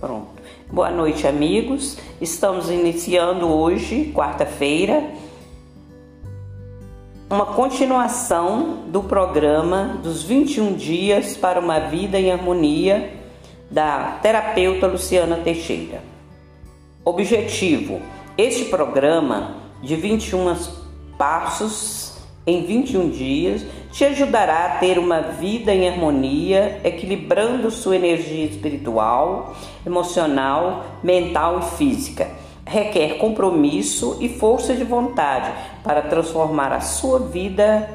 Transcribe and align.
Pronto. 0.00 0.40
Boa 0.70 0.90
noite, 0.90 1.26
amigos. 1.26 1.98
Estamos 2.20 2.70
iniciando 2.70 3.48
hoje, 3.48 4.12
quarta-feira, 4.14 5.02
uma 7.28 7.46
continuação 7.46 8.84
do 8.86 9.02
programa 9.02 9.98
dos 10.00 10.22
21 10.22 10.74
dias 10.74 11.36
para 11.36 11.58
uma 11.58 11.80
vida 11.80 12.16
em 12.16 12.30
harmonia 12.30 13.12
da 13.68 14.18
terapeuta 14.22 14.86
Luciana 14.86 15.38
Teixeira. 15.38 16.00
Objetivo: 17.04 18.00
este 18.36 18.66
programa 18.66 19.56
de 19.82 19.96
21 19.96 20.56
passos 21.18 22.16
em 22.46 22.64
21 22.64 23.10
dias 23.10 23.66
te 23.90 24.04
ajudará 24.04 24.66
a 24.66 24.68
ter 24.78 24.98
uma 24.98 25.20
vida 25.20 25.74
em 25.74 25.88
harmonia, 25.88 26.80
equilibrando 26.84 27.70
sua 27.70 27.96
energia 27.96 28.44
espiritual, 28.44 29.56
emocional, 29.86 30.84
mental 31.02 31.60
e 31.60 31.76
física. 31.76 32.28
Requer 32.66 33.16
compromisso 33.16 34.18
e 34.20 34.28
força 34.28 34.74
de 34.74 34.84
vontade 34.84 35.50
para 35.82 36.02
transformar 36.02 36.70
a 36.72 36.80
sua 36.80 37.18
vida 37.18 37.88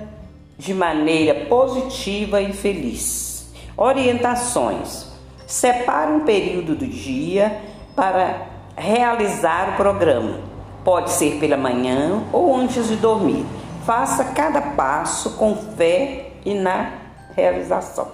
de 0.58 0.74
maneira 0.74 1.46
positiva 1.46 2.42
e 2.42 2.52
feliz. 2.54 3.54
Orientações: 3.78 5.08
separe 5.46 6.12
um 6.12 6.22
período 6.22 6.76
do 6.76 6.88
dia 6.88 7.62
para 7.96 8.48
realizar 8.76 9.74
o 9.74 9.78
programa. 9.78 10.40
Pode 10.84 11.12
ser 11.12 11.36
pela 11.40 11.56
manhã 11.56 12.24
ou 12.34 12.56
antes 12.56 12.88
de 12.88 12.96
dormir 12.96 13.46
Faça 13.86 14.24
cada 14.24 14.62
passo 14.62 15.32
com 15.32 15.56
fé 15.56 16.32
e 16.46 16.54
na 16.54 16.94
realização. 17.36 18.12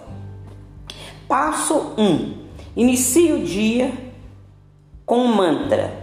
Passo 1.28 1.94
1. 1.96 2.04
Um, 2.04 2.36
inicie 2.76 3.32
o 3.34 3.44
dia 3.44 3.92
com 5.06 5.20
um 5.20 5.28
mantra. 5.28 5.94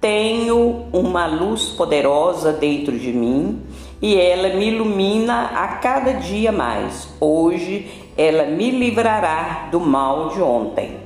Tenho 0.00 0.86
uma 0.92 1.26
luz 1.26 1.66
poderosa 1.68 2.52
dentro 2.52 2.98
de 2.98 3.12
mim 3.12 3.62
e 4.02 4.20
ela 4.20 4.56
me 4.56 4.70
ilumina 4.70 5.50
a 5.54 5.68
cada 5.76 6.14
dia 6.14 6.50
mais. 6.50 7.08
Hoje 7.20 8.10
ela 8.16 8.46
me 8.46 8.72
livrará 8.72 9.68
do 9.70 9.78
mal 9.78 10.30
de 10.30 10.42
ontem. 10.42 10.98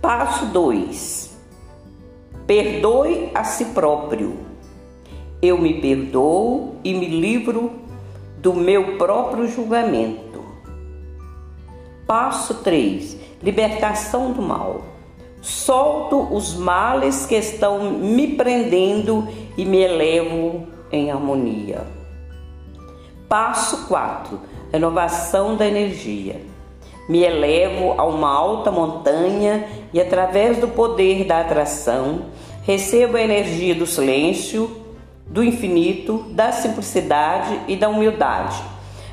Passo 0.00 0.46
2. 0.46 1.36
Perdoe 2.46 3.30
a 3.34 3.42
si 3.42 3.64
próprio 3.66 4.53
eu 5.44 5.58
me 5.58 5.80
perdoo 5.80 6.76
e 6.82 6.94
me 6.94 7.06
livro 7.06 7.72
do 8.38 8.54
meu 8.54 8.96
próprio 8.96 9.46
julgamento. 9.46 10.44
Passo 12.06 12.54
3: 12.54 13.16
libertação 13.42 14.32
do 14.32 14.42
mal. 14.42 14.82
Solto 15.40 16.34
os 16.34 16.54
males 16.54 17.26
que 17.26 17.34
estão 17.34 17.90
me 17.92 18.28
prendendo 18.28 19.28
e 19.58 19.64
me 19.64 19.78
elevo 19.78 20.66
em 20.90 21.10
harmonia. 21.10 21.86
Passo 23.28 23.86
4: 23.86 24.40
renovação 24.72 25.56
da 25.56 25.66
energia. 25.66 26.40
Me 27.08 27.22
elevo 27.22 27.94
a 27.98 28.04
uma 28.04 28.30
alta 28.30 28.70
montanha 28.70 29.66
e, 29.92 30.00
através 30.00 30.58
do 30.58 30.68
poder 30.68 31.24
da 31.24 31.40
atração, 31.40 32.26
recebo 32.62 33.18
a 33.18 33.22
energia 33.22 33.74
do 33.74 33.86
silêncio 33.86 34.83
do 35.26 35.42
infinito, 35.42 36.26
da 36.30 36.52
simplicidade 36.52 37.60
e 37.68 37.76
da 37.76 37.88
humildade. 37.88 38.62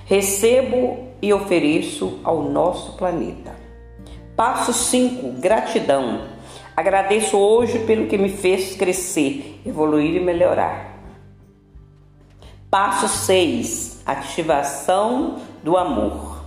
Recebo 0.05 1.07
e 1.21 1.31
ofereço 1.33 2.19
ao 2.23 2.43
nosso 2.43 2.93
planeta. 2.93 3.55
Passo 4.35 4.73
5: 4.73 5.39
gratidão. 5.39 6.21
Agradeço 6.75 7.37
hoje 7.37 7.79
pelo 7.79 8.07
que 8.07 8.17
me 8.17 8.29
fez 8.29 8.75
crescer, 8.75 9.61
evoluir 9.65 10.15
e 10.15 10.19
melhorar. 10.19 10.99
Passo 12.69 13.07
6: 13.07 14.01
ativação 14.05 15.37
do 15.63 15.77
amor. 15.77 16.41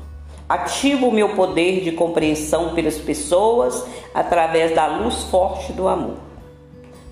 Ativo 0.49 1.09
o 1.09 1.13
meu 1.13 1.35
poder 1.35 1.83
de 1.83 1.93
compreensão 1.93 2.75
pelas 2.75 2.99
pessoas 2.99 3.87
através 4.15 4.75
da 4.75 4.87
luz 4.87 5.25
forte 5.25 5.73
do 5.73 5.89
amor. 5.89 6.19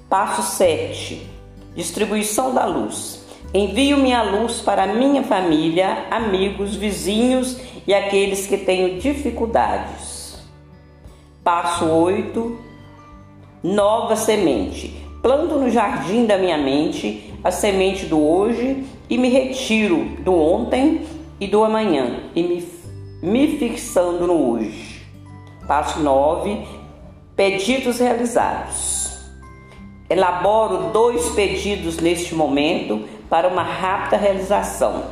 Passo 0.08 0.42
7: 0.42 1.30
Distribuição 1.74 2.52
da 2.52 2.66
luz. 2.66 3.24
Envio 3.54 3.96
minha 3.98 4.22
luz 4.22 4.60
para 4.60 4.86
minha 4.86 5.22
família, 5.22 6.06
amigos, 6.10 6.74
vizinhos 6.74 7.58
e 7.86 7.92
aqueles 7.92 8.46
que 8.46 8.56
tenham 8.56 8.98
dificuldades. 8.98 10.38
Passo 11.44 11.84
8. 11.86 12.58
Nova 13.62 14.16
semente. 14.16 15.02
Planto 15.22 15.56
no 15.56 15.70
jardim 15.70 16.26
da 16.26 16.38
minha 16.38 16.58
mente 16.58 17.32
a 17.44 17.50
semente 17.50 18.06
do 18.06 18.20
hoje 18.20 18.84
e 19.08 19.18
me 19.18 19.28
retiro 19.28 20.04
do 20.20 20.34
ontem 20.34 21.02
e 21.40 21.46
do 21.46 21.64
amanhã 21.64 22.20
e 22.34 22.42
me, 22.42 22.68
me 23.22 23.58
fixando 23.58 24.26
no 24.26 24.52
hoje. 24.52 25.02
Passo 25.66 26.00
9. 26.00 26.58
Pedidos 27.34 27.98
realizados. 27.98 29.01
Elaboro 30.12 30.90
dois 30.92 31.30
pedidos 31.30 31.96
neste 31.96 32.34
momento 32.34 33.08
para 33.30 33.48
uma 33.48 33.62
rápida 33.62 34.18
realização. 34.18 35.04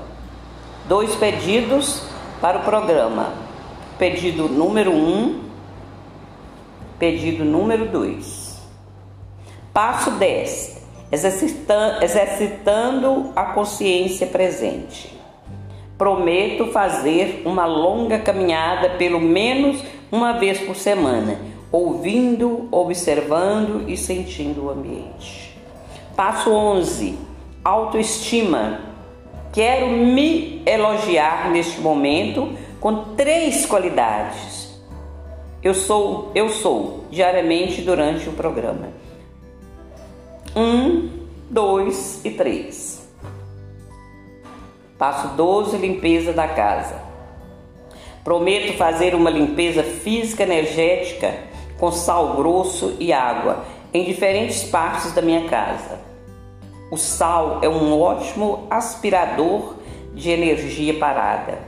Dois 0.87 1.15
pedidos 1.16 2.03
para 2.38 2.59
o 2.59 2.62
programa. 2.65 3.33
Pedido 3.99 4.47
número 4.47 4.93
um, 4.93 5.41
pedido 6.99 7.47
número 7.47 7.87
dois. 7.87 8.61
Passo 9.72 10.11
10. 10.11 10.87
Exercitando, 11.11 12.05
exercitando 12.05 13.32
a 13.34 13.44
consciência 13.47 14.27
presente. 14.27 15.19
Prometo 15.97 16.67
fazer 16.72 17.41
uma 17.47 17.65
longa 17.65 18.19
caminhada 18.19 18.91
pelo 18.91 19.19
menos 19.19 19.82
uma 20.12 20.34
vez 20.34 20.61
por 20.61 20.77
semana 20.77 21.50
ouvindo, 21.72 22.69
observando 22.70 23.88
e 23.88 23.97
sentindo 23.97 24.64
o 24.64 24.70
ambiente. 24.70 25.56
Passo 26.16 26.50
11. 26.53 27.19
Autoestima. 27.62 28.81
Quero 29.53 29.88
me 29.88 30.62
elogiar 30.66 31.50
neste 31.50 31.81
momento 31.81 32.56
com 32.81 33.14
três 33.14 33.66
qualidades. 33.66 34.81
Eu 35.62 35.75
sou, 35.75 36.31
eu 36.34 36.48
sou 36.48 37.04
diariamente 37.10 37.82
durante 37.82 38.28
o 38.28 38.32
programa. 38.32 38.88
Um, 40.56 41.10
dois 41.48 42.25
e 42.25 42.31
três. 42.31 43.08
Passo 44.97 45.28
12, 45.37 45.76
limpeza 45.78 46.32
da 46.32 46.48
casa. 46.48 47.00
Prometo 48.25 48.76
fazer 48.76 49.14
uma 49.14 49.31
limpeza 49.31 49.82
física 49.82 50.42
energética 50.42 51.50
com 51.80 51.91
sal 51.91 52.36
grosso 52.36 52.94
e 53.00 53.10
água 53.10 53.64
em 53.92 54.04
diferentes 54.04 54.62
partes 54.62 55.12
da 55.12 55.22
minha 55.22 55.48
casa. 55.48 55.98
O 56.92 56.96
sal 56.98 57.60
é 57.62 57.68
um 57.68 57.98
ótimo 57.98 58.66
aspirador 58.68 59.76
de 60.14 60.30
energia 60.30 60.94
parada. 60.98 61.58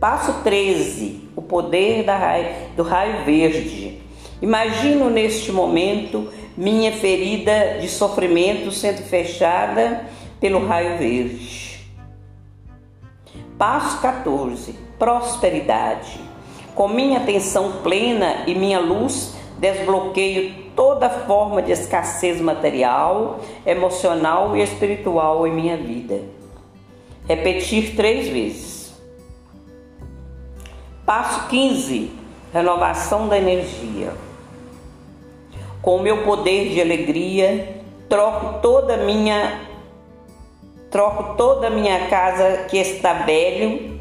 Passo 0.00 0.42
13: 0.42 1.28
o 1.36 1.42
poder 1.42 2.04
raio, 2.06 2.48
do 2.74 2.82
raio 2.82 3.24
verde. 3.24 4.00
Imagino 4.40 5.10
neste 5.10 5.52
momento 5.52 6.32
minha 6.56 6.92
ferida 6.92 7.78
de 7.80 7.88
sofrimento 7.88 8.70
sendo 8.70 9.02
fechada 9.02 10.06
pelo 10.40 10.66
raio 10.66 10.98
verde. 10.98 11.84
Passo 13.58 14.00
14: 14.00 14.74
prosperidade. 14.98 16.33
Com 16.74 16.88
minha 16.88 17.18
atenção 17.18 17.82
plena 17.82 18.44
e 18.48 18.54
minha 18.54 18.80
luz, 18.80 19.36
desbloqueio 19.58 20.52
toda 20.74 21.08
forma 21.08 21.62
de 21.62 21.70
escassez 21.70 22.40
material, 22.40 23.38
emocional 23.64 24.56
e 24.56 24.62
espiritual 24.62 25.46
em 25.46 25.52
minha 25.52 25.76
vida. 25.76 26.22
Repetir 27.28 27.94
três 27.94 28.28
vezes. 28.28 28.92
Passo 31.06 31.48
15: 31.48 32.10
renovação 32.52 33.28
da 33.28 33.38
energia. 33.38 34.12
Com 35.80 35.96
o 35.96 36.02
meu 36.02 36.24
poder 36.24 36.70
de 36.70 36.80
alegria, 36.80 37.82
troco 38.08 38.60
toda 38.60 38.96
minha 38.96 39.60
troco 40.90 41.34
toda 41.34 41.70
minha 41.70 42.06
casa 42.06 42.66
que 42.70 42.78
está 42.78 43.12
velho, 43.12 44.00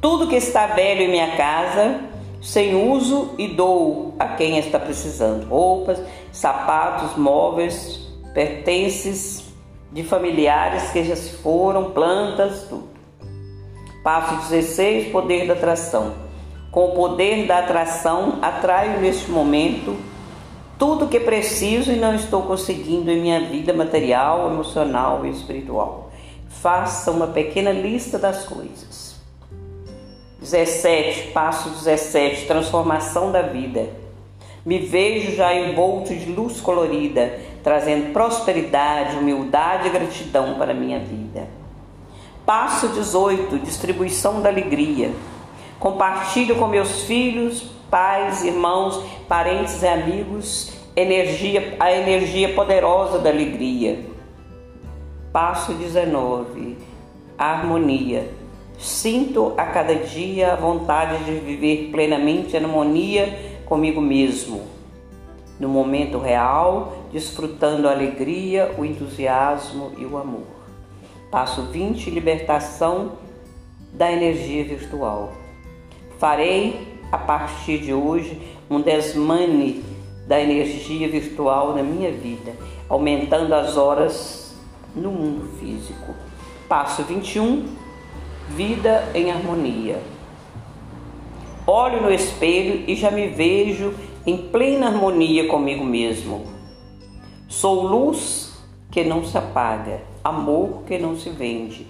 tudo 0.00 0.26
que 0.26 0.34
está 0.34 0.66
velho 0.66 1.02
em 1.02 1.08
minha 1.08 1.36
casa 1.36 2.11
sem 2.42 2.74
uso 2.74 3.30
e 3.38 3.46
dou 3.46 4.14
a 4.18 4.26
quem 4.26 4.58
está 4.58 4.78
precisando. 4.78 5.48
Roupas, 5.48 6.02
sapatos, 6.32 7.16
móveis, 7.16 8.00
pertences 8.34 9.44
de 9.92 10.02
familiares 10.02 10.90
que 10.90 11.04
já 11.04 11.14
se 11.14 11.30
foram, 11.36 11.92
plantas, 11.92 12.66
tudo. 12.68 12.90
Passo 14.02 14.50
16, 14.50 15.12
poder 15.12 15.46
da 15.46 15.52
atração. 15.52 16.14
Com 16.72 16.86
o 16.86 16.94
poder 16.94 17.46
da 17.46 17.58
atração, 17.58 18.38
atraio 18.42 19.00
neste 19.00 19.30
momento 19.30 19.96
tudo 20.78 21.06
que 21.06 21.20
preciso 21.20 21.92
e 21.92 21.96
não 21.96 22.12
estou 22.12 22.42
conseguindo 22.42 23.08
em 23.08 23.20
minha 23.20 23.40
vida 23.40 23.72
material, 23.72 24.50
emocional 24.50 25.24
e 25.24 25.30
espiritual. 25.30 26.10
Faça 26.48 27.12
uma 27.12 27.28
pequena 27.28 27.70
lista 27.70 28.18
das 28.18 28.44
coisas. 28.44 29.11
17, 30.42 31.28
passo 31.28 31.70
17, 31.70 32.46
transformação 32.46 33.32
da 33.32 33.42
vida. 33.42 33.88
Me 34.64 34.78
vejo 34.78 35.34
já 35.34 35.54
envolto 35.54 36.14
de 36.14 36.30
luz 36.30 36.60
colorida, 36.60 37.40
trazendo 37.62 38.12
prosperidade, 38.12 39.16
humildade 39.16 39.88
e 39.88 39.90
gratidão 39.90 40.54
para 40.54 40.72
a 40.72 40.74
minha 40.74 40.98
vida. 40.98 41.48
Passo 42.44 42.88
18, 42.88 43.58
distribuição 43.60 44.42
da 44.42 44.50
alegria. 44.50 45.12
Compartilho 45.80 46.56
com 46.56 46.66
meus 46.66 47.02
filhos, 47.04 47.62
pais, 47.90 48.44
irmãos, 48.44 49.02
parentes 49.26 49.82
e 49.82 49.86
amigos 49.88 50.82
energia, 50.96 51.76
a 51.80 51.90
energia 51.92 52.52
poderosa 52.54 53.18
da 53.18 53.30
alegria. 53.30 53.98
Passo 55.32 55.72
19, 55.72 56.76
harmonia. 57.38 58.28
Sinto 58.78 59.54
a 59.56 59.66
cada 59.66 59.94
dia 59.94 60.52
a 60.52 60.56
vontade 60.56 61.24
de 61.24 61.32
viver 61.38 61.90
plenamente 61.90 62.56
em 62.56 62.60
harmonia 62.60 63.60
comigo 63.64 64.00
mesmo. 64.00 64.62
No 65.58 65.68
momento 65.68 66.18
real, 66.18 67.06
desfrutando 67.12 67.88
a 67.88 67.92
alegria, 67.92 68.74
o 68.76 68.84
entusiasmo 68.84 69.92
e 69.96 70.04
o 70.04 70.16
amor. 70.16 70.46
Passo 71.30 71.62
20, 71.62 72.10
libertação 72.10 73.12
da 73.92 74.10
energia 74.10 74.64
virtual. 74.64 75.32
Farei 76.18 76.98
a 77.10 77.18
partir 77.18 77.78
de 77.78 77.92
hoje 77.92 78.40
um 78.68 78.80
desmane 78.80 79.84
da 80.26 80.40
energia 80.40 81.08
virtual 81.08 81.74
na 81.74 81.82
minha 81.82 82.10
vida, 82.10 82.54
aumentando 82.88 83.54
as 83.54 83.76
horas 83.76 84.54
no 84.94 85.10
mundo 85.10 85.58
físico. 85.58 86.14
Passo 86.68 87.02
21, 87.02 87.66
vida 88.50 89.08
em 89.14 89.30
harmonia. 89.30 90.00
Olho 91.66 92.02
no 92.02 92.12
espelho 92.12 92.84
e 92.88 92.96
já 92.96 93.10
me 93.10 93.28
vejo 93.28 93.94
em 94.26 94.36
plena 94.36 94.88
harmonia 94.88 95.46
comigo 95.48 95.84
mesmo. 95.84 96.44
Sou 97.48 97.86
luz 97.86 98.52
que 98.90 99.04
não 99.04 99.24
se 99.24 99.36
apaga, 99.38 100.02
amor 100.22 100.82
que 100.86 100.98
não 100.98 101.16
se 101.16 101.30
vende 101.30 101.86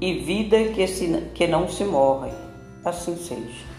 e 0.00 0.14
vida 0.14 0.64
que, 0.74 0.86
se, 0.86 1.30
que 1.32 1.46
não 1.46 1.68
se 1.68 1.84
morre. 1.84 2.30
Assim 2.84 3.16
seja. 3.16 3.71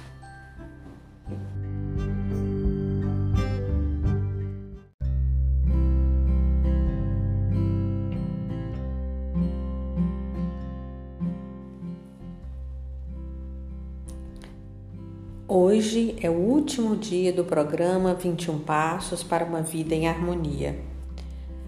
Hoje 15.75 16.15
é 16.21 16.29
o 16.29 16.33
último 16.33 16.95
dia 16.95 17.33
do 17.33 17.43
programa 17.43 18.13
21 18.13 18.59
Passos 18.59 19.23
para 19.23 19.43
uma 19.43 19.63
Vida 19.63 19.95
em 19.95 20.07
Harmonia. 20.07 20.79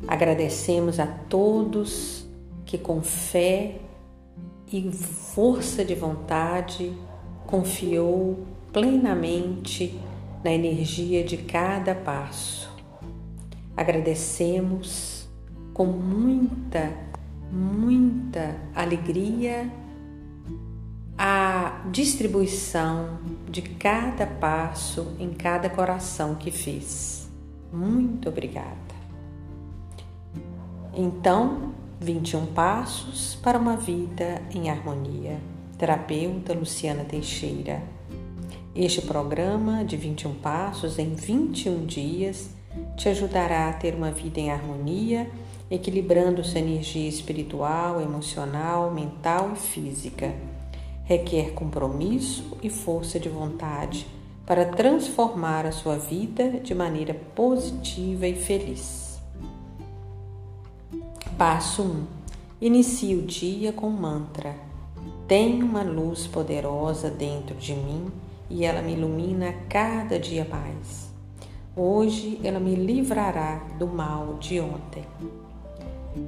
Agradecemos 0.07 0.99
a 0.99 1.07
todos 1.07 2.23
que, 2.67 2.77
com 2.77 3.01
fé 3.01 3.79
e 4.71 4.91
força 4.91 5.83
de 5.83 5.95
vontade, 5.95 6.95
confiou 7.47 8.45
plenamente 8.71 9.99
na 10.43 10.51
energia 10.51 11.23
de 11.23 11.37
cada 11.37 11.95
passo. 11.95 12.69
Agradecemos 13.75 15.27
com 15.73 15.85
muita, 15.87 16.93
muita 17.51 18.55
alegria 18.75 19.67
a 21.17 21.81
distribuição 21.91 23.19
de 23.49 23.61
cada 23.61 24.27
passo 24.27 25.15
em 25.17 25.33
cada 25.33 25.69
coração 25.69 26.35
que 26.35 26.51
fiz. 26.51 27.29
Muito 27.71 28.27
obrigada. 28.27 28.75
Então, 30.93 31.73
21 32.01 32.47
passos 32.47 33.35
para 33.35 33.57
uma 33.57 33.77
vida 33.77 34.41
em 34.53 34.69
harmonia. 34.69 35.39
Terapeuta 35.77 36.53
Luciana 36.53 37.03
Teixeira. 37.05 37.81
Este 38.73 39.01
programa 39.01 39.85
de 39.85 39.95
21 39.95 40.35
passos 40.35 40.99
em 40.99 41.13
21 41.13 41.85
dias 41.85 42.49
te 42.97 43.07
ajudará 43.07 43.69
a 43.69 43.73
ter 43.73 43.95
uma 43.95 44.11
vida 44.11 44.39
em 44.39 44.51
harmonia, 44.51 45.29
equilibrando 45.71 46.43
sua 46.43 46.59
energia 46.59 47.07
espiritual, 47.07 48.01
emocional, 48.01 48.91
mental 48.91 49.53
e 49.53 49.57
física 49.57 50.33
requer 51.05 51.53
compromisso 51.53 52.57
e 52.63 52.69
força 52.69 53.19
de 53.19 53.29
vontade 53.29 54.07
para 54.45 54.65
transformar 54.65 55.65
a 55.65 55.71
sua 55.71 55.97
vida 55.97 56.59
de 56.59 56.73
maneira 56.73 57.13
positiva 57.13 58.27
e 58.27 58.35
feliz. 58.35 59.19
Passo 61.37 61.83
1. 61.83 62.03
Inicie 62.61 63.15
o 63.15 63.21
dia 63.21 63.71
com 63.71 63.89
mantra. 63.89 64.55
Tenho 65.27 65.65
uma 65.65 65.83
luz 65.83 66.25
poderosa 66.25 67.09
dentro 67.09 67.55
de 67.55 67.73
mim 67.73 68.11
e 68.49 68.65
ela 68.65 68.81
me 68.81 68.93
ilumina 68.93 69.53
cada 69.69 70.19
dia 70.19 70.45
mais. 70.49 71.13
Hoje 71.75 72.39
ela 72.43 72.59
me 72.59 72.73
livrará 72.73 73.57
do 73.77 73.85
mal 73.85 74.35
de 74.39 74.59
ontem. 74.59 75.03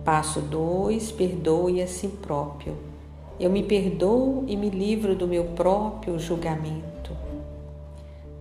Passo 0.04 0.42
2. 0.42 1.12
Perdoe 1.14 1.82
a 1.82 1.88
si 1.88 2.08
próprio. 2.08 2.97
Eu 3.40 3.52
me 3.52 3.62
perdoo 3.62 4.46
e 4.48 4.58
me 4.58 4.68
livro 4.68 5.16
do 5.16 5.28
meu 5.28 5.46
próprio 5.46 6.18
julgamento. 6.18 7.16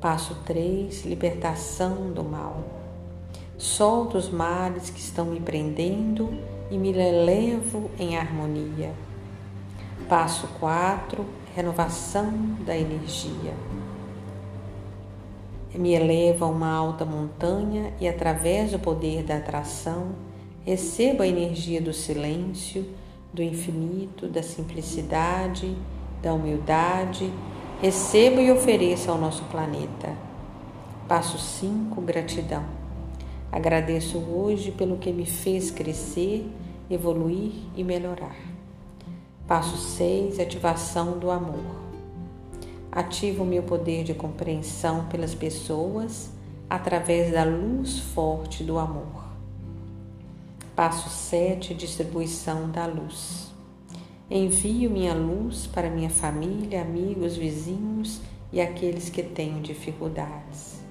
Passo 0.00 0.34
3: 0.46 1.04
libertação 1.04 2.12
do 2.12 2.24
mal. 2.24 2.64
Solto 3.58 4.16
os 4.16 4.30
males 4.30 4.88
que 4.88 4.98
estão 4.98 5.26
me 5.26 5.40
prendendo 5.40 6.30
e 6.70 6.78
me 6.78 6.92
elevo 6.92 7.90
em 7.98 8.16
harmonia. 8.16 8.90
Passo 10.08 10.48
4: 10.58 11.26
renovação 11.54 12.32
da 12.64 12.74
energia. 12.74 13.52
Me 15.74 15.92
elevo 15.92 16.46
a 16.46 16.48
uma 16.48 16.72
alta 16.72 17.04
montanha 17.04 17.92
e, 18.00 18.08
através 18.08 18.70
do 18.72 18.78
poder 18.78 19.24
da 19.24 19.36
atração, 19.36 20.12
recebo 20.64 21.22
a 21.22 21.26
energia 21.26 21.82
do 21.82 21.92
silêncio 21.92 22.86
do 23.36 23.42
infinito, 23.42 24.26
da 24.26 24.42
simplicidade, 24.42 25.76
da 26.22 26.32
humildade, 26.32 27.30
recebo 27.82 28.40
e 28.40 28.50
ofereço 28.50 29.10
ao 29.10 29.18
nosso 29.18 29.44
planeta. 29.44 30.16
Passo 31.06 31.38
5, 31.38 32.00
gratidão. 32.00 32.64
Agradeço 33.52 34.16
hoje 34.18 34.72
pelo 34.72 34.96
que 34.96 35.12
me 35.12 35.26
fez 35.26 35.70
crescer, 35.70 36.50
evoluir 36.90 37.52
e 37.76 37.84
melhorar. 37.84 38.36
Passo 39.46 39.76
6, 39.76 40.40
ativação 40.40 41.18
do 41.18 41.30
amor. 41.30 41.76
Ativo 42.90 43.44
o 43.44 43.46
meu 43.46 43.62
poder 43.62 44.02
de 44.02 44.14
compreensão 44.14 45.04
pelas 45.10 45.34
pessoas 45.34 46.30
através 46.70 47.30
da 47.30 47.44
luz 47.44 47.98
forte 47.98 48.64
do 48.64 48.78
amor. 48.78 49.25
Passo 50.76 51.08
7 51.08 51.72
Distribuição 51.72 52.70
da 52.70 52.84
luz. 52.84 53.50
Envio 54.30 54.90
minha 54.90 55.14
luz 55.14 55.66
para 55.66 55.88
minha 55.88 56.10
família, 56.10 56.82
amigos, 56.82 57.34
vizinhos 57.34 58.20
e 58.52 58.60
aqueles 58.60 59.08
que 59.08 59.22
tenham 59.22 59.62
dificuldades. 59.62 60.82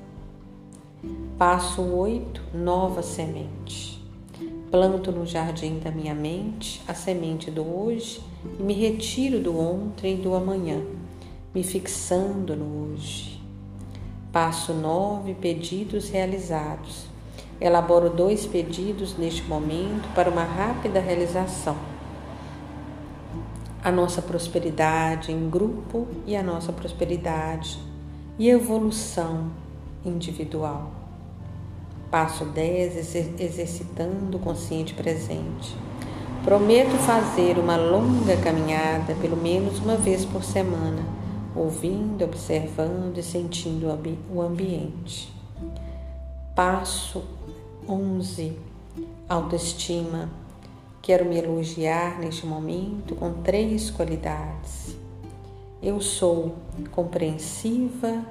Passo 1.38 1.84
8 1.84 2.42
Nova 2.56 3.04
semente. 3.04 4.04
Planto 4.72 5.12
no 5.12 5.24
jardim 5.24 5.78
da 5.78 5.92
minha 5.92 6.16
mente 6.16 6.82
a 6.88 6.96
semente 6.96 7.52
do 7.52 7.62
hoje 7.62 8.24
e 8.60 8.64
me 8.64 8.74
retiro 8.74 9.40
do 9.40 9.56
ontem 9.56 10.16
e 10.16 10.18
do 10.18 10.34
amanhã, 10.34 10.84
me 11.54 11.62
fixando 11.62 12.56
no 12.56 12.92
hoje. 12.92 13.40
Passo 14.32 14.74
9 14.74 15.36
Pedidos 15.36 16.10
realizados 16.10 17.05
Elaboro 17.60 18.10
dois 18.10 18.46
pedidos 18.46 19.18
neste 19.18 19.44
momento 19.44 20.14
para 20.14 20.30
uma 20.30 20.44
rápida 20.44 21.00
realização. 21.00 21.78
A 23.82 23.90
nossa 23.92 24.22
prosperidade 24.22 25.32
em 25.32 25.50
grupo 25.50 26.08
e 26.28 26.36
a 26.36 26.44
nossa 26.44 26.74
prosperidade 26.74 27.80
e 28.38 28.50
evolução 28.50 29.52
individual. 30.04 30.92
Passo 32.12 32.46
10, 32.46 33.16
exercitando 33.40 34.38
o 34.38 34.40
consciente 34.40 34.94
presente. 34.94 35.76
Prometo 36.44 36.96
fazer 36.98 37.58
uma 37.58 37.78
longa 37.78 38.38
caminhada, 38.38 39.16
pelo 39.16 39.38
menos 39.38 39.80
uma 39.80 39.96
vez 39.96 40.26
por 40.26 40.44
semana, 40.44 41.04
ouvindo, 41.56 42.24
observando 42.24 43.18
e 43.18 43.24
sentindo 43.24 43.88
o 44.30 44.42
ambiente. 44.42 45.34
Passo 46.54 47.24
11. 47.88 48.58
Autoestima. 49.30 50.30
Quero 51.02 51.26
me 51.26 51.38
elogiar 51.38 52.20
neste 52.20 52.46
momento 52.46 53.16
com 53.16 53.42
três 53.44 53.92
qualidades. 53.92 54.96
Eu 55.82 56.02
sou 56.02 56.56
compreensiva, 56.92 58.26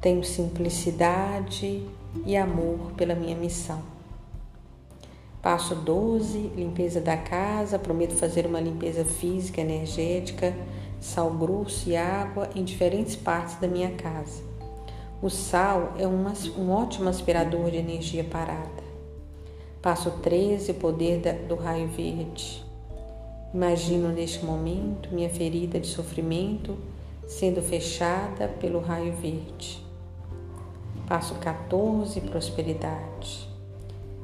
tenho 0.00 0.22
simplicidade 0.22 1.84
e 2.24 2.36
amor 2.36 2.92
pela 2.96 3.16
minha 3.16 3.34
missão. 3.34 3.82
Passo 5.40 5.74
12, 5.74 6.38
limpeza 6.54 7.00
da 7.00 7.16
casa. 7.16 7.80
Prometo 7.80 8.14
fazer 8.14 8.46
uma 8.46 8.60
limpeza 8.60 9.04
física, 9.04 9.60
energética, 9.60 10.54
sal 11.00 11.30
grosso 11.30 11.90
e 11.90 11.96
água 11.96 12.48
em 12.54 12.62
diferentes 12.62 13.16
partes 13.16 13.56
da 13.56 13.66
minha 13.66 13.90
casa. 13.90 14.51
O 15.22 15.30
sal 15.30 15.92
é 15.98 16.08
um, 16.08 16.26
um 16.58 16.72
ótimo 16.72 17.08
aspirador 17.08 17.70
de 17.70 17.76
energia 17.76 18.24
parada. 18.24 18.82
Passo 19.80 20.10
13, 20.10 20.74
poder 20.74 21.20
da, 21.20 21.30
do 21.30 21.54
raio 21.54 21.86
verde. 21.86 22.64
Imagino 23.54 24.08
neste 24.08 24.44
momento 24.44 25.14
minha 25.14 25.30
ferida 25.30 25.78
de 25.78 25.86
sofrimento 25.86 26.76
sendo 27.24 27.62
fechada 27.62 28.48
pelo 28.48 28.80
raio 28.80 29.12
verde. 29.12 29.86
Passo 31.06 31.36
14, 31.36 32.20
prosperidade. 32.22 33.48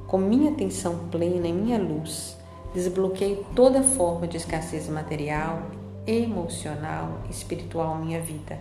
Com 0.08 0.18
minha 0.18 0.50
atenção 0.50 1.06
plena 1.12 1.46
e 1.46 1.52
minha 1.52 1.78
luz, 1.78 2.36
desbloqueio 2.74 3.46
toda 3.54 3.84
forma 3.84 4.26
de 4.26 4.36
escassez 4.36 4.88
material, 4.88 5.62
emocional 6.04 7.20
e 7.28 7.30
espiritual 7.30 7.94
minha 7.94 8.20
vida. 8.20 8.58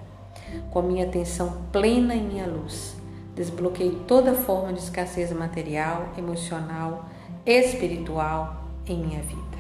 Com 0.72 0.82
minha 0.82 1.06
atenção 1.06 1.64
plena 1.72 2.16
em 2.16 2.24
minha 2.24 2.46
luz, 2.46 2.96
desbloqueio 3.36 4.00
toda 4.08 4.34
forma 4.34 4.74
de 4.74 4.80
escassez 4.80 5.32
material, 5.32 6.10
emocional, 6.18 7.06
espiritual 7.46 8.64
em 8.88 8.98
minha 8.98 9.22
vida. 9.22 9.58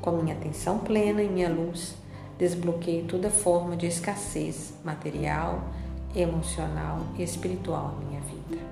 Com 0.00 0.12
minha 0.12 0.34
atenção 0.34 0.78
plena 0.78 1.22
em 1.22 1.28
minha 1.28 1.48
luz, 1.48 1.96
desbloqueio 2.38 3.04
toda 3.06 3.28
forma 3.28 3.76
de 3.76 3.86
escassez 3.86 4.72
material, 4.84 5.64
emocional 6.14 7.00
e 7.18 7.22
espiritual 7.22 7.96
em 8.00 8.06
minha 8.06 8.20
vida. 8.20 8.62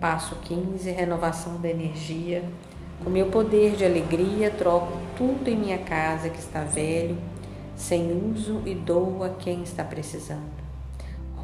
Passo 0.00 0.36
15, 0.36 0.90
renovação 0.90 1.60
da 1.60 1.68
energia. 1.68 2.44
Com 3.02 3.10
meu 3.10 3.26
poder 3.26 3.76
de 3.76 3.84
alegria, 3.84 4.50
troco 4.50 4.92
tudo 5.16 5.48
em 5.48 5.56
minha 5.56 5.78
casa 5.78 6.30
que 6.30 6.38
está 6.38 6.62
velho, 6.62 7.18
sem 7.74 8.12
uso 8.30 8.62
e 8.64 8.74
dou 8.74 9.22
a 9.22 9.30
quem 9.30 9.62
está 9.62 9.84
precisando. 9.84 10.65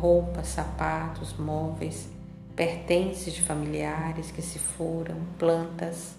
Roupas, 0.02 0.48
sapatos, 0.48 1.32
móveis, 1.38 2.08
pertences 2.56 3.32
de 3.32 3.40
familiares 3.40 4.32
que 4.32 4.42
se 4.42 4.58
foram, 4.58 5.14
plantas. 5.38 6.16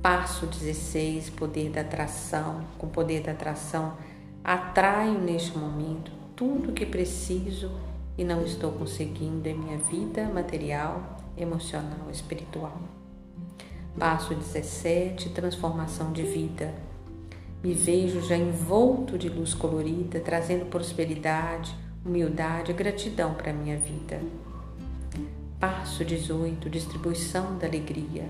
Passo 0.00 0.46
16, 0.46 1.28
poder 1.28 1.68
da 1.68 1.82
atração. 1.82 2.64
Com 2.78 2.88
poder 2.88 3.20
da 3.20 3.32
atração, 3.32 3.98
atraio 4.42 5.18
neste 5.20 5.58
momento 5.58 6.10
tudo 6.34 6.70
o 6.70 6.72
que 6.72 6.86
preciso 6.86 7.70
e 8.16 8.24
não 8.24 8.42
estou 8.42 8.72
conseguindo 8.72 9.46
em 9.46 9.54
minha 9.54 9.76
vida 9.76 10.24
material, 10.30 11.18
emocional 11.36 12.10
espiritual. 12.10 12.80
Passo 13.98 14.34
17 14.34 15.28
Transformação 15.28 16.10
de 16.10 16.22
vida. 16.22 16.72
Me 17.62 17.74
vejo 17.74 18.22
já 18.22 18.34
envolto 18.34 19.18
de 19.18 19.28
luz 19.28 19.52
colorida, 19.52 20.20
trazendo 20.20 20.70
prosperidade, 20.70 21.76
humildade 22.04 22.70
e 22.70 22.74
gratidão 22.74 23.34
para 23.34 23.50
a 23.50 23.54
minha 23.54 23.76
vida. 23.76 24.20
Passo 25.60 26.04
18 26.04 26.68
Distribuição 26.68 27.58
da 27.58 27.66
alegria. 27.66 28.28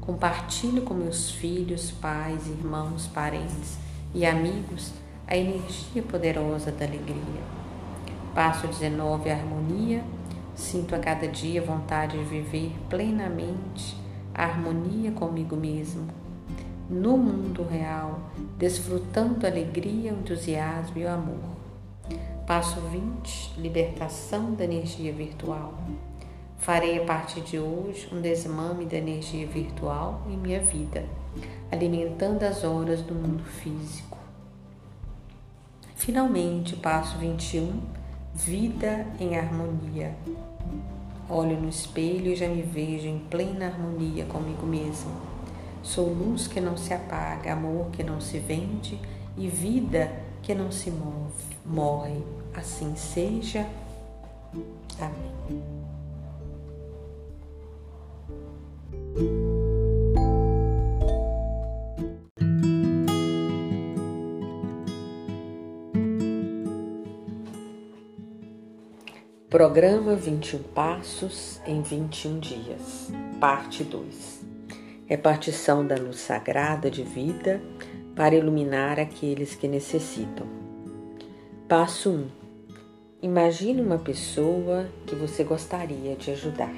Compartilho 0.00 0.82
com 0.82 0.94
meus 0.94 1.30
filhos, 1.30 1.90
pais, 1.90 2.46
irmãos, 2.48 3.06
parentes 3.06 3.78
e 4.14 4.26
amigos 4.26 4.92
a 5.26 5.36
energia 5.36 6.02
poderosa 6.02 6.72
da 6.72 6.86
alegria 6.86 7.58
Passo 8.38 8.68
19, 8.68 9.30
a 9.30 9.34
harmonia. 9.34 10.04
Sinto 10.54 10.94
a 10.94 10.98
cada 11.00 11.26
dia 11.26 11.60
vontade 11.60 12.16
de 12.16 12.22
viver 12.22 12.72
plenamente 12.88 13.96
a 14.32 14.44
harmonia 14.44 15.10
comigo 15.10 15.56
mesmo, 15.56 16.06
no 16.88 17.16
mundo 17.16 17.64
real, 17.64 18.20
desfrutando 18.56 19.44
a 19.44 19.50
alegria, 19.50 20.12
o 20.12 20.18
entusiasmo 20.20 20.98
e 20.98 21.04
o 21.04 21.10
amor. 21.10 21.57
Passo 22.48 22.80
20, 22.80 23.60
libertação 23.60 24.54
da 24.54 24.64
energia 24.64 25.12
virtual. 25.12 25.74
Farei 26.56 26.98
a 26.98 27.04
partir 27.04 27.42
de 27.42 27.58
hoje 27.58 28.08
um 28.10 28.22
desmame 28.22 28.86
da 28.86 28.96
energia 28.96 29.46
virtual 29.46 30.22
em 30.26 30.34
minha 30.34 30.58
vida, 30.58 31.04
alimentando 31.70 32.44
as 32.44 32.64
horas 32.64 33.02
do 33.02 33.14
mundo 33.14 33.44
físico. 33.44 34.16
Finalmente, 35.94 36.74
passo 36.76 37.18
21, 37.18 37.82
Vida 38.34 39.06
em 39.20 39.36
harmonia. 39.36 40.16
Olho 41.28 41.60
no 41.60 41.68
espelho 41.68 42.32
e 42.32 42.34
já 42.34 42.48
me 42.48 42.62
vejo 42.62 43.08
em 43.08 43.18
plena 43.18 43.66
harmonia 43.66 44.24
comigo 44.24 44.66
mesmo. 44.66 45.12
Sou 45.82 46.08
luz 46.14 46.48
que 46.48 46.62
não 46.62 46.78
se 46.78 46.94
apaga, 46.94 47.52
amor 47.52 47.90
que 47.90 48.02
não 48.02 48.22
se 48.22 48.38
vende 48.38 48.98
e 49.36 49.48
vida 49.48 50.27
que 50.42 50.54
não 50.54 50.70
se 50.70 50.90
move, 50.90 51.56
morre. 51.64 52.22
Assim 52.54 52.94
seja. 52.96 53.66
Amém. 54.98 55.62
Programa 69.48 70.14
21 70.14 70.62
Passos 70.62 71.60
em 71.66 71.80
21 71.80 72.38
Dias, 72.38 73.10
Parte 73.40 73.82
2 73.82 74.46
Repartição 75.08 75.86
da 75.86 75.96
luz 75.96 76.20
sagrada 76.20 76.90
de 76.90 77.02
vida 77.02 77.62
para 78.18 78.34
iluminar 78.34 78.98
aqueles 78.98 79.54
que 79.54 79.68
necessitam. 79.68 80.44
Passo 81.68 82.10
1 82.10 82.26
Imagine 83.22 83.80
uma 83.80 83.98
pessoa 83.98 84.88
que 85.06 85.14
você 85.14 85.44
gostaria 85.44 86.16
de 86.16 86.32
ajudar. 86.32 86.74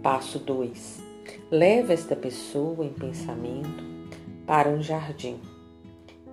Passo 0.00 0.38
2 0.38 1.02
Leve 1.50 1.92
esta 1.92 2.14
pessoa 2.14 2.86
em 2.86 2.92
pensamento 2.92 3.82
para 4.46 4.68
um 4.68 4.80
jardim. 4.80 5.40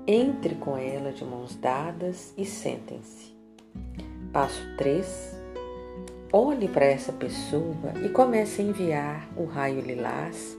Entre 0.05 0.53
com 0.53 0.77
ela 0.77 1.11
de 1.11 1.25
mãos 1.25 1.55
dadas 1.55 2.35
e 2.37 2.45
sentem-se. 2.45 3.35
Passo 4.31 4.61
3. 4.77 5.35
Olhe 6.31 6.67
para 6.67 6.85
essa 6.85 7.11
pessoa 7.11 7.93
e 8.05 8.09
comece 8.09 8.61
a 8.61 8.65
enviar 8.65 9.27
o 9.35 9.45
raio 9.45 9.81
lilás 9.81 10.55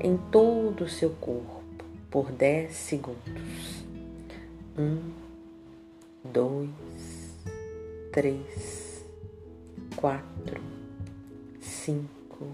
em 0.00 0.16
todo 0.32 0.82
o 0.82 0.88
seu 0.88 1.10
corpo 1.10 1.61
por 2.12 2.30
10 2.30 2.72
segundos. 2.72 3.84
1, 4.78 5.12
2, 6.22 6.68
3, 8.12 9.04
4, 9.96 10.60
5, 11.58 12.46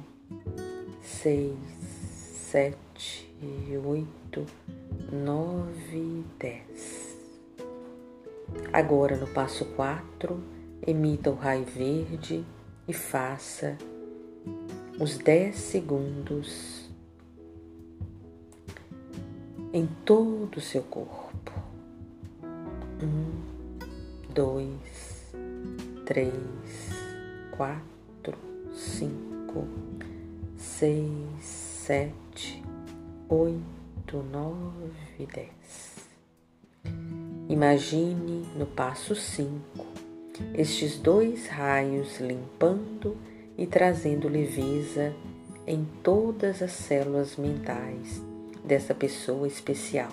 6, 1.03 1.53
7, 2.53 3.29
8, 3.85 4.47
9, 5.13 6.25
10. 6.39 7.19
Agora 8.73 9.17
no 9.17 9.27
passo 9.27 9.65
4 9.65 10.41
emita 10.87 11.31
o 11.31 11.35
raio 11.35 11.65
verde 11.65 12.45
e 12.87 12.93
faça 12.93 13.77
os 15.01 15.19
10 15.19 15.57
segundos 15.57 16.88
em 19.73 19.87
todo 20.05 20.57
o 20.57 20.61
seu 20.61 20.83
corpo. 20.83 21.53
Um, 23.03 23.31
dois, 24.35 25.35
três, 26.07 26.33
quatro, 27.51 28.37
cinco, 28.73 29.67
seis, 30.57 31.11
sete, 31.41 32.63
oito, 33.29 34.23
nove, 34.33 35.27
dez. 35.33 36.09
Imagine 37.49 38.47
no 38.57 38.67
passo 38.67 39.15
cinco 39.15 39.87
estes 40.55 40.99
dois 40.99 41.49
raios 41.49 42.21
limpando 42.21 43.17
e 43.57 43.67
trazendo 43.67 44.29
leveza 44.29 45.13
em 45.67 45.85
todas 46.03 46.63
as 46.63 46.71
células 46.73 47.37
mentais 47.37 48.23
dessa 48.69 48.95
pessoa 48.95 49.47
especial. 49.47 50.11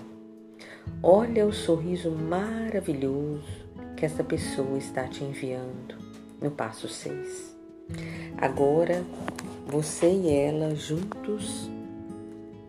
Olha 1.04 1.46
o 1.46 1.52
sorriso 1.52 2.10
maravilhoso 2.10 3.44
que 3.98 4.06
essa 4.06 4.24
pessoa 4.24 4.78
está 4.78 5.06
te 5.10 5.26
enviando 5.26 5.98
no 6.42 6.50
passo 6.50 6.88
6. 6.88 7.54
Agora, 8.38 9.04
você 9.68 10.10
e 10.10 10.30
ela 10.30 10.74
juntos 10.74 11.70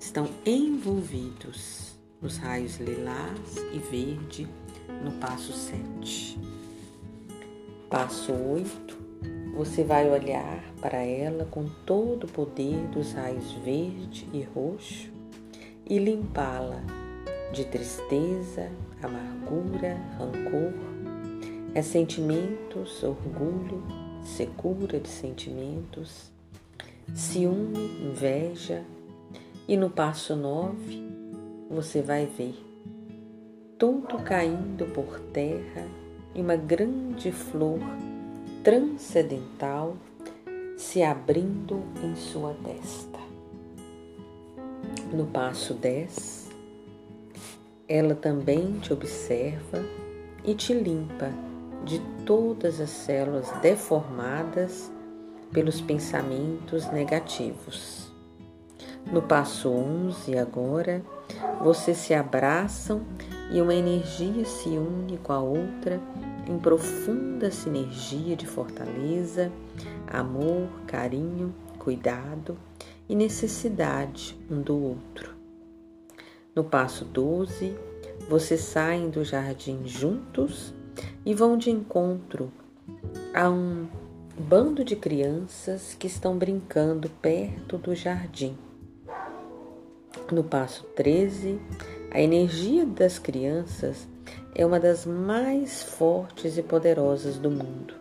estão 0.00 0.28
envolvidos 0.45 1.97
nos 2.21 2.37
raios 2.37 2.78
lilás 2.78 3.57
e 3.73 3.78
verde 3.78 4.49
no 5.05 5.12
passo 5.12 5.52
7. 5.52 6.37
Passo 7.88 8.33
8. 8.33 9.07
Você 9.57 9.85
vai 9.85 10.11
olhar 10.11 10.64
para 10.81 10.99
ela 10.99 11.45
com 11.45 11.69
todo 11.87 12.25
o 12.25 12.33
poder 12.33 12.76
dos 12.88 13.12
raios 13.12 13.52
verde 13.64 14.28
e 14.33 14.43
roxo 14.43 15.15
e 15.88 15.99
limpá-la 15.99 16.83
de 17.52 17.64
tristeza, 17.64 18.71
amargura, 19.02 19.97
rancor, 20.19 20.73
ressentimentos, 21.73 23.02
orgulho, 23.02 23.83
secura 24.25 24.99
de 24.99 25.09
sentimentos, 25.09 26.31
ciúme, 27.14 28.00
inveja. 28.02 28.85
E 29.69 29.76
no 29.76 29.90
passo 29.90 30.37
9, 30.37 31.05
você 31.71 32.00
vai 32.00 32.26
ver 32.26 32.55
tudo 33.78 34.19
caindo 34.23 34.87
por 34.93 35.21
terra 35.33 35.87
e 36.35 36.40
uma 36.40 36.57
grande 36.57 37.31
flor 37.33 37.81
transcendental 38.62 39.97
se 40.76 41.02
abrindo 41.02 41.83
em 42.02 42.14
sua 42.16 42.55
testa. 42.55 43.15
No 45.16 45.25
passo 45.25 45.73
10, 45.73 46.50
ela 47.88 48.14
também 48.14 48.78
te 48.80 48.92
observa 48.92 49.82
e 50.44 50.54
te 50.54 50.75
limpa 50.75 51.30
de 51.87 51.99
todas 52.26 52.82
as 52.82 52.90
células 52.90 53.50
deformadas 53.62 54.92
pelos 55.50 55.80
pensamentos 55.80 56.92
negativos. 56.92 58.12
No 59.11 59.23
passo 59.23 59.70
11, 59.70 60.37
agora, 60.37 61.02
vocês 61.62 61.96
se 61.96 62.12
abraçam 62.12 63.00
e 63.50 63.58
uma 63.58 63.75
energia 63.75 64.44
se 64.44 64.68
une 64.68 65.16
com 65.16 65.32
a 65.32 65.40
outra 65.40 65.99
em 66.46 66.58
profunda 66.58 67.50
sinergia 67.50 68.37
de 68.37 68.46
fortaleza, 68.46 69.50
amor, 70.12 70.68
carinho, 70.87 71.54
cuidado 71.78 72.58
e 73.08 73.14
necessidade 73.14 74.38
um 74.50 74.60
do 74.60 74.76
outro. 74.76 75.34
No 76.54 76.64
passo 76.64 77.04
12, 77.04 77.76
vocês 78.28 78.60
saem 78.60 79.10
do 79.10 79.25
jardim 79.25 79.86
juntos 79.86 80.72
e 81.25 81.34
vão 81.34 81.56
de 81.56 81.70
encontro 81.70 82.50
a 83.34 83.50
um 83.50 83.86
bando 84.38 84.84
de 84.84 84.96
crianças 84.96 85.94
que 85.98 86.06
estão 86.06 86.36
brincando 86.36 87.08
perto 87.08 87.78
do 87.78 87.94
jardim. 87.94 88.56
No 90.32 90.42
passo 90.42 90.84
13, 90.94 91.60
a 92.10 92.20
energia 92.20 92.84
das 92.84 93.18
crianças 93.18 94.08
é 94.54 94.64
uma 94.64 94.80
das 94.80 95.04
mais 95.04 95.82
fortes 95.82 96.56
e 96.56 96.62
poderosas 96.62 97.38
do 97.38 97.50
mundo. 97.50 97.94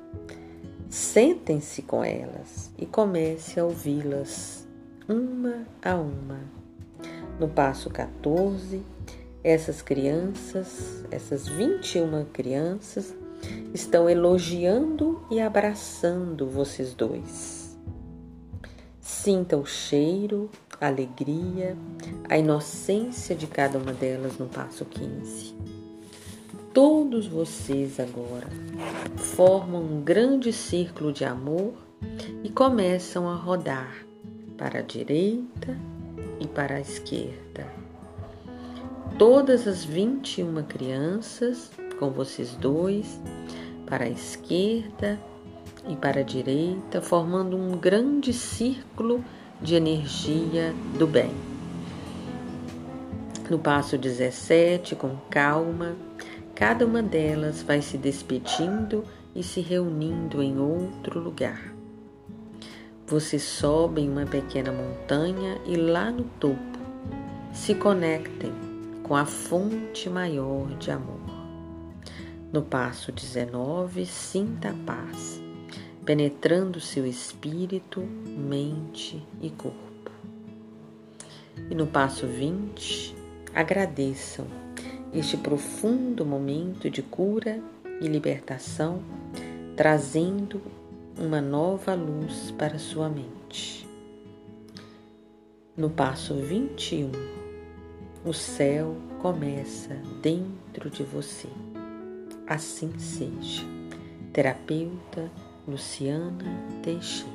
Sentem-se 0.89 1.81
com 1.81 2.03
elas 2.03 2.71
e 2.77 2.85
comece 2.85 3.59
a 3.59 3.65
ouvi-las 3.65 4.64
uma 5.07 5.65
a 5.83 5.95
uma. 5.95 6.39
No 7.39 7.47
passo 7.47 7.89
14, 7.89 8.81
essas 9.43 9.81
crianças, 9.81 11.03
essas 11.11 11.47
21 11.47 12.25
crianças, 12.33 13.13
estão 13.73 14.09
elogiando 14.09 15.21
e 15.29 15.39
abraçando 15.39 16.47
vocês 16.47 16.93
dois. 16.93 17.77
Sinta 18.99 19.57
o 19.57 19.65
cheiro, 19.65 20.49
a 20.81 20.87
alegria, 20.87 21.77
a 22.27 22.37
inocência 22.37 23.35
de 23.35 23.45
cada 23.45 23.77
uma 23.77 23.93
delas 23.93 24.37
no 24.37 24.47
passo 24.47 24.85
15. 24.85 25.53
Todos 26.73 27.27
vocês 27.27 27.99
agora 27.99 28.47
formam 29.17 29.81
um 29.81 30.01
grande 30.01 30.51
círculo 30.51 31.13
de 31.13 31.23
amor 31.23 31.73
e 32.43 32.49
começam 32.49 33.29
a 33.29 33.35
rodar 33.35 34.05
para 34.57 34.79
a 34.79 34.81
direita 34.81 35.77
e 36.39 36.47
para 36.47 36.75
a 36.75 36.79
esquerda. 36.79 37.67
Todas 39.17 39.67
as 39.67 39.83
21 39.85 40.63
crianças, 40.63 41.71
com 41.99 42.09
vocês 42.09 42.51
dois, 42.55 43.19
para 43.85 44.05
a 44.05 44.09
esquerda 44.09 45.19
e 45.87 45.95
para 45.95 46.21
a 46.21 46.23
direita, 46.23 47.01
formando 47.01 47.55
um 47.55 47.77
grande 47.77 48.33
círculo 48.33 49.23
de 49.61 49.75
energia 49.75 50.73
do 50.97 51.07
bem. 51.07 51.31
No 53.49 53.59
passo 53.59 53.97
17, 53.97 54.95
com 54.95 55.15
calma, 55.29 55.95
Cada 56.55 56.85
uma 56.85 57.03
delas 57.03 57.61
vai 57.61 57.81
se 57.81 57.97
despedindo 57.97 59.03
e 59.35 59.43
se 59.43 59.59
reunindo 59.59 60.41
em 60.41 60.57
outro 60.57 61.19
lugar. 61.19 61.74
Você 63.07 63.37
sobe 63.37 64.01
em 64.01 64.09
uma 64.09 64.25
pequena 64.25 64.71
montanha 64.71 65.61
e 65.63 65.75
lá 65.75 66.09
no 66.09 66.23
topo 66.39 66.79
se 67.53 67.75
conectem 67.75 68.51
com 69.03 69.15
a 69.15 69.25
fonte 69.25 70.09
maior 70.09 70.75
de 70.79 70.89
amor. 70.89 71.21
No 72.51 72.63
passo 72.63 73.11
19, 73.11 74.07
sinta 74.07 74.69
a 74.69 74.73
paz, 74.73 75.39
penetrando 76.03 76.79
seu 76.79 77.05
espírito, 77.05 78.01
mente 78.01 79.23
e 79.39 79.51
corpo. 79.51 80.11
E 81.69 81.75
no 81.75 81.85
passo 81.85 82.25
20, 82.25 83.15
agradeçam 83.53 84.47
este 85.13 85.37
profundo 85.37 86.25
momento 86.25 86.89
de 86.89 87.03
cura 87.03 87.61
e 88.01 88.07
libertação, 88.07 88.99
trazendo 89.75 90.59
uma 91.17 91.39
nova 91.39 91.93
luz 91.93 92.51
para 92.51 92.77
sua 92.77 93.09
mente. 93.09 93.87
No 95.75 95.89
passo 95.89 96.35
21, 96.35 97.11
o 98.25 98.33
céu 98.33 98.95
começa 99.21 99.95
dentro 100.21 100.89
de 100.89 101.03
você. 101.03 101.49
Assim 102.47 102.97
seja. 102.99 103.63
Terapeuta 104.33 105.31
Luciana 105.67 106.45
Teixeira. 106.83 107.34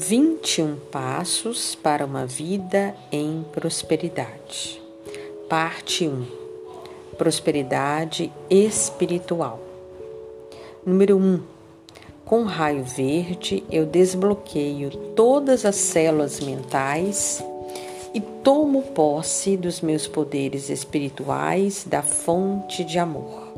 Vinte 0.00 0.58
e 0.58 0.62
um 0.62 0.76
passos 0.92 1.74
para 1.74 2.06
uma 2.06 2.24
vida 2.24 2.94
em 3.10 3.44
prosperidade. 3.50 4.80
Parte 5.48 6.06
1. 6.06 6.24
Prosperidade 7.16 8.32
espiritual. 8.48 9.58
Número 10.86 11.16
1. 11.16 11.42
Com 12.24 12.44
raio 12.44 12.84
verde, 12.84 13.64
eu 13.68 13.84
desbloqueio 13.84 14.90
todas 15.16 15.64
as 15.64 15.74
células 15.74 16.38
mentais 16.38 17.44
e 18.14 18.20
tomo 18.20 18.82
posse 18.82 19.56
dos 19.56 19.80
meus 19.80 20.06
poderes 20.06 20.70
espirituais 20.70 21.84
da 21.84 22.02
fonte 22.02 22.84
de 22.84 23.00
amor. 23.00 23.48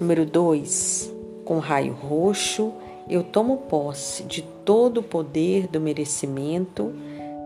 Número 0.00 0.24
2. 0.24 1.12
Com 1.44 1.58
raio 1.58 1.92
roxo, 1.92 2.72
eu 2.80 2.85
tomo 3.22 3.58
posse 3.68 4.24
de 4.24 4.42
todo 4.42 4.98
o 4.98 5.02
poder 5.02 5.68
do 5.68 5.80
merecimento 5.80 6.92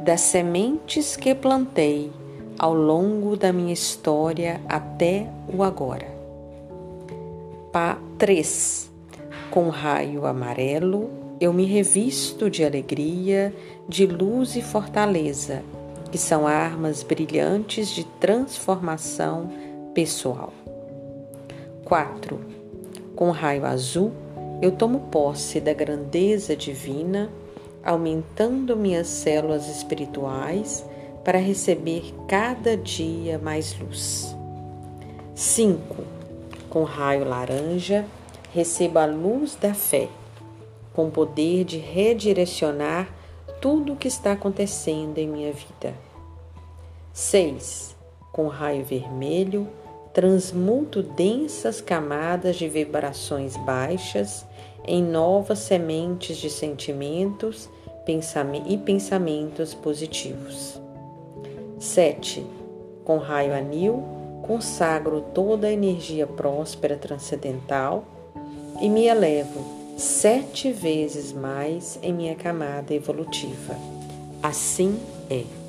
das 0.02 0.22
sementes 0.22 1.16
que 1.16 1.34
plantei 1.34 2.10
ao 2.58 2.74
longo 2.74 3.36
da 3.36 3.52
minha 3.52 3.72
história 3.72 4.60
até 4.68 5.26
o 5.52 5.62
agora. 5.62 6.06
Pá 7.72 7.98
3. 8.18 8.90
Com 9.50 9.68
raio 9.68 10.26
amarelo, 10.26 11.10
eu 11.40 11.52
me 11.52 11.64
revisto 11.64 12.50
de 12.50 12.64
alegria, 12.64 13.54
de 13.88 14.06
luz 14.06 14.56
e 14.56 14.62
fortaleza, 14.62 15.62
que 16.10 16.18
são 16.18 16.46
armas 16.46 17.02
brilhantes 17.02 17.88
de 17.88 18.04
transformação 18.04 19.50
pessoal. 19.94 20.52
4. 21.84 22.38
Com 23.16 23.30
raio 23.30 23.64
azul, 23.64 24.12
eu 24.60 24.70
tomo 24.70 25.00
posse 25.10 25.58
da 25.58 25.72
grandeza 25.72 26.54
divina, 26.54 27.30
aumentando 27.82 28.76
minhas 28.76 29.06
células 29.06 29.68
espirituais 29.68 30.84
para 31.24 31.38
receber 31.38 32.14
cada 32.28 32.76
dia 32.76 33.38
mais 33.38 33.78
luz. 33.78 34.36
5. 35.34 36.04
Com 36.68 36.84
raio 36.84 37.24
laranja, 37.24 38.04
recebo 38.52 38.98
a 38.98 39.06
luz 39.06 39.54
da 39.54 39.72
fé, 39.72 40.08
com 40.92 41.08
poder 41.08 41.64
de 41.64 41.78
redirecionar 41.78 43.08
tudo 43.62 43.94
o 43.94 43.96
que 43.96 44.08
está 44.08 44.32
acontecendo 44.32 45.16
em 45.16 45.26
minha 45.26 45.52
vida. 45.52 45.94
6. 47.14 47.96
Com 48.30 48.46
raio 48.48 48.84
vermelho, 48.84 49.66
transmuto 50.12 51.02
densas 51.02 51.80
camadas 51.80 52.56
de 52.56 52.68
vibrações 52.68 53.56
baixas 53.56 54.44
em 54.86 55.02
novas 55.02 55.60
sementes 55.60 56.36
de 56.36 56.50
sentimentos 56.50 57.68
e 58.66 58.76
pensamentos 58.76 59.72
positivos. 59.72 60.80
7. 61.78 62.44
Com 63.04 63.18
raio 63.18 63.54
anil, 63.54 64.02
consagro 64.42 65.20
toda 65.32 65.68
a 65.68 65.72
energia 65.72 66.26
próspera 66.26 66.96
transcendental 66.96 68.04
e 68.80 68.88
me 68.88 69.06
elevo 69.06 69.80
sete 69.96 70.72
vezes 70.72 71.32
mais 71.32 71.98
em 72.02 72.12
minha 72.12 72.34
camada 72.34 72.92
evolutiva. 72.92 73.76
Assim 74.42 74.98
é. 75.30 75.59